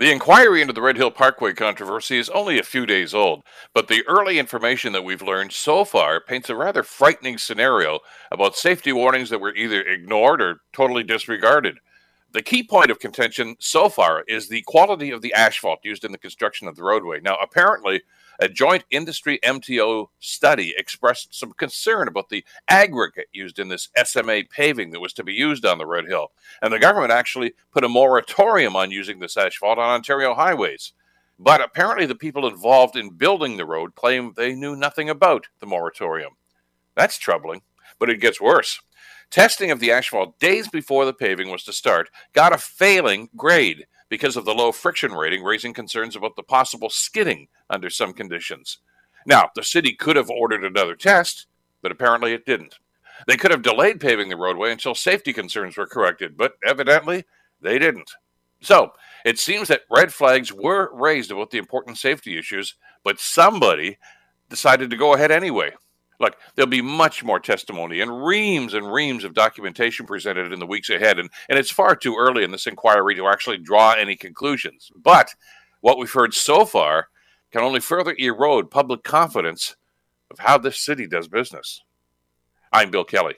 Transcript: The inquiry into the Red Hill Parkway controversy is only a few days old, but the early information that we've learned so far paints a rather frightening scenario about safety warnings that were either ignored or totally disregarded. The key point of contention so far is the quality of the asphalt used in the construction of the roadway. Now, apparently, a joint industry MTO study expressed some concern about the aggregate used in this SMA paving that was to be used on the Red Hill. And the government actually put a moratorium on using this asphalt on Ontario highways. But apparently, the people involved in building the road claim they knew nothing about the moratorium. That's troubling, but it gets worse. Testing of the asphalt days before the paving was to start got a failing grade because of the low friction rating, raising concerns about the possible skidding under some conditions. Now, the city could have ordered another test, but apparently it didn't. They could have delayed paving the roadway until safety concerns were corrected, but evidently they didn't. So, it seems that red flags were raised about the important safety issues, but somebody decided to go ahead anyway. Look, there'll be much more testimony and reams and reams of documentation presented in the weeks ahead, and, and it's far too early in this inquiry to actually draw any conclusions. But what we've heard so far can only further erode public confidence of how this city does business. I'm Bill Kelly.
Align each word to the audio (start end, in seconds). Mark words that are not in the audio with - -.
The 0.00 0.10
inquiry 0.10 0.62
into 0.62 0.72
the 0.72 0.80
Red 0.80 0.96
Hill 0.96 1.10
Parkway 1.10 1.52
controversy 1.52 2.16
is 2.16 2.30
only 2.30 2.58
a 2.58 2.62
few 2.62 2.86
days 2.86 3.12
old, 3.12 3.42
but 3.74 3.88
the 3.88 4.02
early 4.08 4.38
information 4.38 4.94
that 4.94 5.04
we've 5.04 5.20
learned 5.20 5.52
so 5.52 5.84
far 5.84 6.22
paints 6.22 6.48
a 6.48 6.56
rather 6.56 6.82
frightening 6.82 7.36
scenario 7.36 7.98
about 8.32 8.56
safety 8.56 8.94
warnings 8.94 9.28
that 9.28 9.42
were 9.42 9.54
either 9.54 9.82
ignored 9.82 10.40
or 10.40 10.62
totally 10.72 11.02
disregarded. 11.02 11.80
The 12.32 12.42
key 12.42 12.62
point 12.62 12.92
of 12.92 13.00
contention 13.00 13.56
so 13.58 13.88
far 13.88 14.22
is 14.28 14.48
the 14.48 14.62
quality 14.62 15.10
of 15.10 15.20
the 15.20 15.34
asphalt 15.34 15.80
used 15.82 16.04
in 16.04 16.12
the 16.12 16.18
construction 16.18 16.68
of 16.68 16.76
the 16.76 16.84
roadway. 16.84 17.20
Now, 17.20 17.36
apparently, 17.42 18.02
a 18.38 18.48
joint 18.48 18.84
industry 18.90 19.40
MTO 19.42 20.06
study 20.20 20.72
expressed 20.78 21.34
some 21.34 21.52
concern 21.52 22.06
about 22.06 22.28
the 22.28 22.44
aggregate 22.68 23.26
used 23.32 23.58
in 23.58 23.68
this 23.68 23.88
SMA 24.04 24.44
paving 24.48 24.92
that 24.92 25.00
was 25.00 25.12
to 25.14 25.24
be 25.24 25.32
used 25.32 25.66
on 25.66 25.78
the 25.78 25.86
Red 25.86 26.06
Hill. 26.06 26.30
And 26.62 26.72
the 26.72 26.78
government 26.78 27.10
actually 27.12 27.54
put 27.72 27.84
a 27.84 27.88
moratorium 27.88 28.76
on 28.76 28.92
using 28.92 29.18
this 29.18 29.36
asphalt 29.36 29.78
on 29.78 29.90
Ontario 29.90 30.32
highways. 30.34 30.92
But 31.36 31.60
apparently, 31.60 32.06
the 32.06 32.14
people 32.14 32.46
involved 32.46 32.96
in 32.96 33.10
building 33.10 33.56
the 33.56 33.66
road 33.66 33.96
claim 33.96 34.34
they 34.36 34.54
knew 34.54 34.76
nothing 34.76 35.10
about 35.10 35.48
the 35.58 35.66
moratorium. 35.66 36.32
That's 36.94 37.18
troubling, 37.18 37.62
but 37.98 38.08
it 38.08 38.20
gets 38.20 38.40
worse. 38.40 38.80
Testing 39.30 39.70
of 39.70 39.78
the 39.78 39.92
asphalt 39.92 40.38
days 40.40 40.68
before 40.68 41.04
the 41.04 41.12
paving 41.12 41.50
was 41.50 41.62
to 41.64 41.72
start 41.72 42.10
got 42.32 42.52
a 42.52 42.58
failing 42.58 43.28
grade 43.36 43.86
because 44.08 44.36
of 44.36 44.44
the 44.44 44.54
low 44.54 44.72
friction 44.72 45.12
rating, 45.12 45.44
raising 45.44 45.72
concerns 45.72 46.16
about 46.16 46.34
the 46.34 46.42
possible 46.42 46.90
skidding 46.90 47.46
under 47.68 47.88
some 47.88 48.12
conditions. 48.12 48.78
Now, 49.24 49.50
the 49.54 49.62
city 49.62 49.94
could 49.94 50.16
have 50.16 50.30
ordered 50.30 50.64
another 50.64 50.96
test, 50.96 51.46
but 51.80 51.92
apparently 51.92 52.32
it 52.32 52.44
didn't. 52.44 52.78
They 53.28 53.36
could 53.36 53.52
have 53.52 53.62
delayed 53.62 54.00
paving 54.00 54.30
the 54.30 54.36
roadway 54.36 54.72
until 54.72 54.96
safety 54.96 55.32
concerns 55.32 55.76
were 55.76 55.86
corrected, 55.86 56.36
but 56.36 56.54
evidently 56.66 57.24
they 57.60 57.78
didn't. 57.78 58.10
So, 58.60 58.92
it 59.24 59.38
seems 59.38 59.68
that 59.68 59.82
red 59.90 60.12
flags 60.12 60.52
were 60.52 60.90
raised 60.92 61.30
about 61.30 61.50
the 61.50 61.58
important 61.58 61.98
safety 61.98 62.36
issues, 62.36 62.74
but 63.04 63.20
somebody 63.20 63.98
decided 64.48 64.90
to 64.90 64.96
go 64.96 65.14
ahead 65.14 65.30
anyway. 65.30 65.72
Look, 66.20 66.36
there'll 66.54 66.68
be 66.68 66.82
much 66.82 67.24
more 67.24 67.40
testimony 67.40 68.00
and 68.00 68.24
reams 68.24 68.74
and 68.74 68.92
reams 68.92 69.24
of 69.24 69.34
documentation 69.34 70.06
presented 70.06 70.52
in 70.52 70.60
the 70.60 70.66
weeks 70.66 70.90
ahead, 70.90 71.18
and, 71.18 71.30
and 71.48 71.58
it's 71.58 71.70
far 71.70 71.96
too 71.96 72.16
early 72.16 72.44
in 72.44 72.50
this 72.50 72.66
inquiry 72.66 73.14
to 73.16 73.26
actually 73.26 73.56
draw 73.56 73.92
any 73.92 74.14
conclusions. 74.14 74.92
But 74.94 75.34
what 75.80 75.98
we've 75.98 76.12
heard 76.12 76.34
so 76.34 76.66
far 76.66 77.08
can 77.50 77.62
only 77.62 77.80
further 77.80 78.14
erode 78.18 78.70
public 78.70 79.02
confidence 79.02 79.76
of 80.30 80.38
how 80.38 80.58
this 80.58 80.78
city 80.78 81.06
does 81.06 81.26
business. 81.26 81.82
I'm 82.72 82.90
Bill 82.90 83.04
Kelly. 83.04 83.36